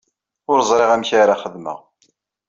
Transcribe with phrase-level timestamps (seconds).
[0.51, 1.79] Ur ẓriɣ amek ara xedmeɣ.